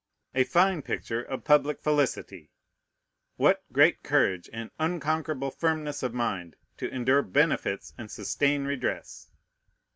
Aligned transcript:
A 0.33 0.45
fine 0.45 0.81
picture 0.81 1.21
of 1.21 1.43
public 1.43 1.79
felicity! 1.79 2.49
What! 3.35 3.63
great 3.71 4.01
courage 4.01 4.49
and 4.51 4.71
unconquerable 4.79 5.51
firmness 5.51 6.01
of 6.01 6.11
mind 6.11 6.55
to 6.77 6.89
endure 6.89 7.21
benefits 7.21 7.93
and 7.99 8.09
sustain 8.09 8.65
redress? 8.65 9.29